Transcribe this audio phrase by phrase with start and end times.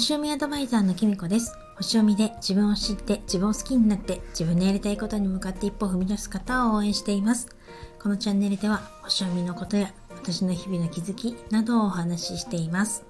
[0.00, 1.54] 星読みアドバイザーのきみこです。
[1.76, 7.48] 星読みで自分を知って自分を好きになって自分のやりたいことに向かって一歩踏み出す方を応援しています。
[7.98, 13.04] このチャンネルでは星読みのことや私の日々の気づきなどをお話ししています。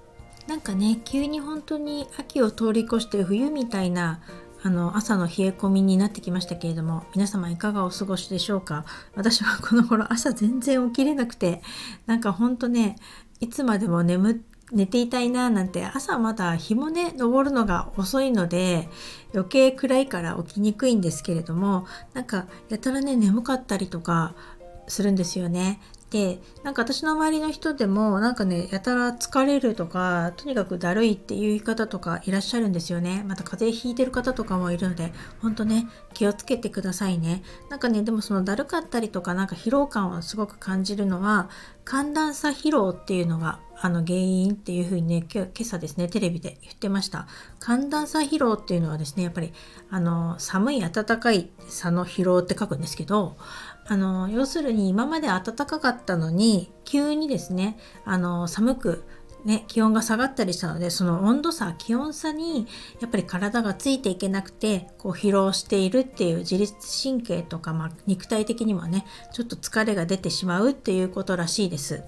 [0.47, 4.19] なんかね急に本当に秋を通り越して冬みたいな
[4.61, 8.83] あの朝の冷え込みになってきましたけれども皆様いかがお過ごしでしょうか？
[9.15, 11.61] 私はこの頃朝全然起きれなくて
[12.05, 12.97] なんかほんとね
[13.39, 18.87] いつまでも眠寝ていたいななんて朝まだ日もね昇るのが遅いので
[19.33, 24.33] 余計暗いから起きにくいんですけれどもなんかやたらね眠かったりとか
[24.87, 25.79] するんですよね。
[26.11, 41.49] でなんか私の周りの人でもなんかねやたら疲れるとかとにかくだるいっていう言い方とかいらっしゃるんですよねまた風邪ひいてる方とかもいるのでほんとね気をつけてくださいねなんかねでもそのだるかったりとかなんか疲労感をすごく感じるのは
[41.85, 47.27] 寒暖差疲労っていうのがあの原因っていうふうにね今朝ですねテレビで言ってました。
[47.59, 49.53] 寒暖差疲労っていうのはですねやっぱり
[49.89, 53.37] あの寒い暖かい差の疲労って書くんですけど
[53.87, 59.03] あの要するに今まで暖かかったのに急にですねあの寒く
[59.45, 62.67] ね、気温が下がったりしたのでその温度差気温差に
[62.99, 72.03] やっぱり体がついていけなくてこう疲労しているっていう自律神経とか、まあ、肉体的にもねちょっと疲れが出てしまうっていうことらしいです。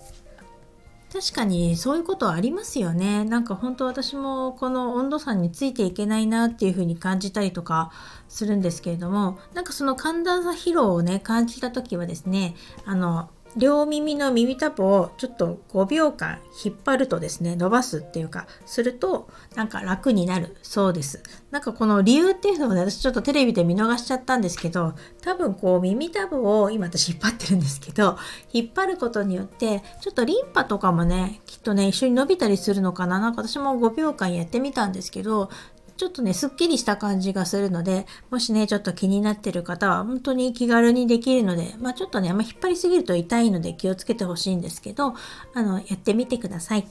[1.14, 3.24] 確かにそういうことはありますよね。
[3.24, 7.92] なんか本当私もこの温度差についていけないなっていうふうに感じたりとか
[8.28, 21.22] するんですけれども、なんかその寒暖差疲労をね、感じた時はですね、あの、両耳の耳たぶをちょっと5秒間引っ張るとですね伸ばすっていうかするとなんか楽になるそうです。
[21.52, 28.18] なんかこの理由っていうのをね私ちょっとテレビで見逃しちゃったんですけど多分こう耳たぶを今私引っ張ってるんですけど
[28.52, 33.20] 引っ張ることによってちょっとリンパとかもねきっとね一緒に伸びたりするのかな。
[33.20, 35.50] なんか私も5秒間やってみたんですけど
[35.96, 45.14] ちょっとね、すっきりした感じがするので、もしね、ちょっと気になってる方は、本当に気軽にできるので、まあちょっとね、あんま引っ張りすぎると痛いので気をつけてほしいんですけど、
[45.54, 46.88] あの、やってみてください。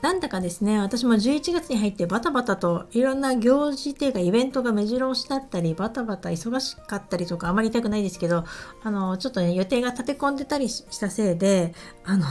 [0.00, 8.44] なんだかですね、私も11月に入ってバタバタといろんな行事っていうかイベントが目白押しだったり、バタバタ忙しかったりとかあまり痛くないですけど、
[8.82, 11.74] あの、ちょっとね、予定が立て込んでたりしたせいで、
[12.04, 12.26] あの、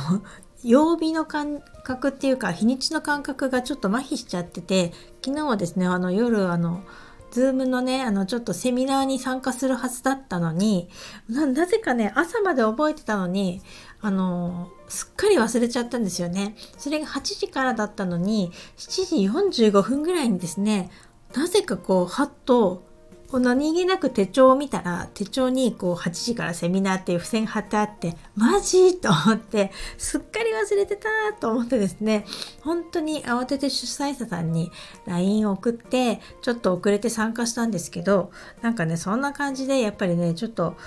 [0.67, 4.91] 曜日の感覚っていうか日にちの感覚がちょっと麻痺しちゃってて
[5.23, 6.83] 昨日はですねあの夜あの
[7.31, 10.89] ズームのねあのちょっとセミナーに参加するはずだったのに
[11.29, 13.61] なぜかね朝まで覚えてたのに
[14.01, 16.55] あのすっかり忘れちゃったんですよね。
[16.77, 20.89] それが8時からだったのに7時45分ぐらいにですね
[21.35, 22.86] なぜかこうはっと
[23.29, 28.97] こう何気なく手帳を見たら手帳にこう8時からセミナーっていう付箋貼ってあってマジ？
[28.97, 32.25] と思ってすっかり忘れてたと思ってですね
[32.61, 34.71] 本当に慌てて主催者さんに
[35.05, 40.77] LINE を送ってちょっと遅れて参加したんですけどなんかねそんな感じでやっぱりねちょっと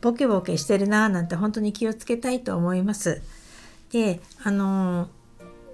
[0.00, 3.20] ボケボケしてるなーなんて本当に気をつけたいと思います。
[3.90, 5.08] であのー、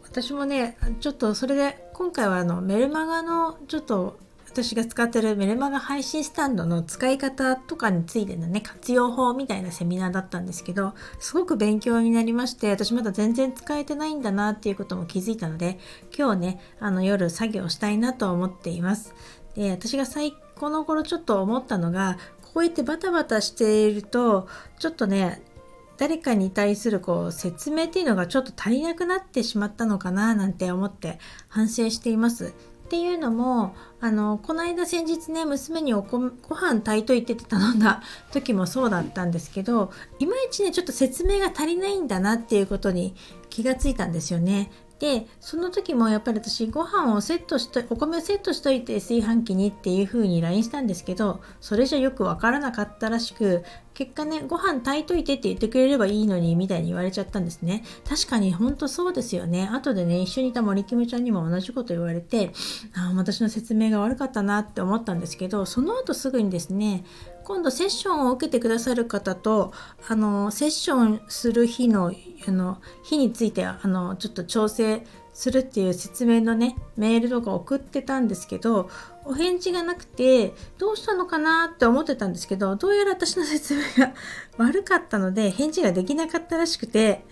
[0.03, 4.19] 私もねちょっとそれで今回はあのメルマガのちょっと
[4.57, 15.79] 私が使ってるメルマガ配信スタンドの使い方とかについてのね活用法みたいなセミナーだったんですけどすごく勉強になりまして私まだ全然使えてないんだなっていうことも気づいたので
[16.17, 19.15] 今日ねあの夜作業したいなと思っています
[19.57, 22.17] で私が最高の頃ちょっと思ったのが
[22.55, 25.43] こうやってバタバタしているとちょっとね
[25.99, 31.19] 誰かに対するこう説明っていうのがちょっと足りなくなってしまったのかななんて思って
[31.49, 32.55] 反省しています。
[32.87, 43.17] っていうのもあのこの間先日ね娘におこご飯炊いといてって頼んだ時もそうだったんですけどいまいちねちょっと説明が足りないんだなっていうことに
[43.51, 44.71] 気がついたんですよね。
[44.99, 53.63] でその時もやっぱり私ご飯をセットしとお米をセットしといて炊飯器にっていう風に LINE したんですけどそれじゃよくわからなかったらしく
[53.93, 57.83] 結果ねご飯炊いといてって言ってくれればいいのにみたいに言われちゃったんですね。
[58.07, 59.71] 確かにほんとそうですよね。
[59.73, 62.53] 後でね一緒にいた森キムちゃんにも同じこと言われて
[62.95, 67.05] あ私の説明が悪かったなって思ったんですけどその後すぐにですね
[67.47, 69.73] 今度セッションを受けてくださる方と
[70.09, 72.13] あのセッションする日の
[72.49, 78.91] あの日についてあのちょっと調整するっていう説明のねメールとか送ってたんですけど
[79.25, 84.13] お返事がなくてどうしたのかなって思ってたんですけどどうやら私の説明が
[84.59, 87.25] 悪かったので返事ができなかったらしくて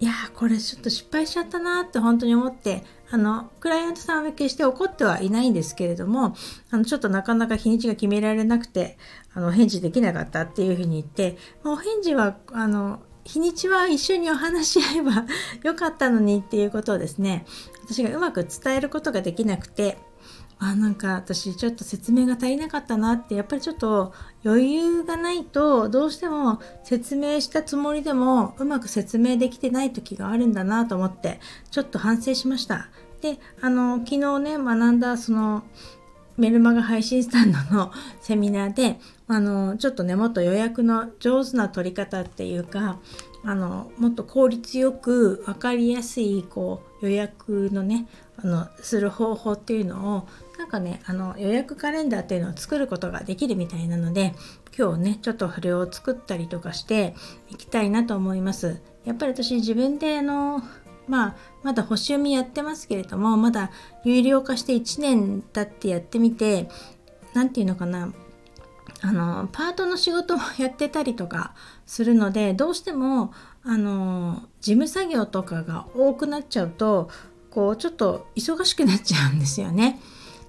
[0.00, 6.34] いやーこれちょっと失敗しちゃったなって本当に思ってあのクライアントさんは決して怒ってはいないんですけれども
[6.70, 8.96] あのちょっとなかなか日にちが決められなくて
[9.34, 15.26] あの返事できなかったっていうふうに言って、まあ、お返事はあの日にちは一緒にお話し合えば
[15.62, 17.44] よかったのにっていうことをですね
[17.84, 19.98] 私がうまく伝えることができなくて
[20.64, 24.12] あなんか私ちょっと説明が足りなかったなってやっぱりちょっと
[24.44, 31.40] 余裕がないとどうしても説明したつもりでもうまく説明できてない時があるんだなと思って
[31.72, 32.88] ちょっと反省しました。
[33.20, 35.64] であの昨日ね学んだその
[36.36, 37.90] メルマガ配信スタンドの
[38.22, 43.00] セミナーであのちょっとねもっと予約の上手な取り方っていうか
[43.44, 48.06] あのもっと効率よく分かりやすいこう予約のね
[48.36, 50.28] あのする方法っていうのを
[50.72, 54.34] かねあの予約カレンダーっていうのを作ることができるみたいなので
[54.76, 57.14] 今日ねちょっとそれを作ったりとかして
[57.50, 58.80] いきたいなと思います。
[59.04, 60.62] やっぱり私自分であの
[61.06, 63.70] まあまだ星読みやってますけれどもまだ
[64.04, 66.68] 有料化して1年経ってやってみて
[67.34, 68.12] 何て言うのかな
[69.02, 71.54] あのパートの仕事もやってたりとか
[71.84, 73.32] するのでどうしても
[73.64, 77.10] あの事務作業とかが多くなっちゃうと
[77.50, 80.00] こうちょっと忙しくなっちゃうんですよね。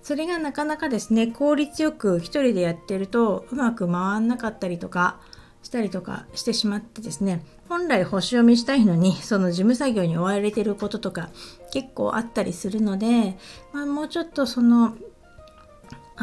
[0.04, 5.20] それがなかなかですね効率よく一人でやってるとうまく回んなかったりとか
[5.64, 11.30] したりとかしてしまってですね本来星読みしたいのにその事務作業に追われてることとか
[11.72, 13.38] 結構あったりするので、
[13.72, 14.96] まあ、もうちょっとその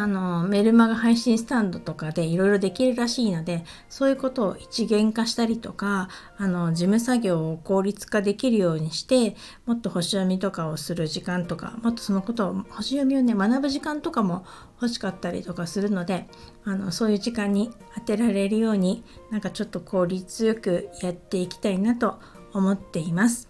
[0.00, 6.08] あのメルマガ配信スタンドとかでいろいろできるらしいのでそういうことを一元化したりとか
[6.38, 9.36] あの事務作業を効率化できるようにして
[9.66, 14.46] もっと星読みとかをする時間とかもっとそのことを星読みをね学ぶ時間とかも
[14.80, 16.26] 欲しかったりとかするので
[16.64, 22.18] あのそういう時間に当てられるようになんかちょっと効率よくやっていきたいなと
[22.54, 23.49] 思っています。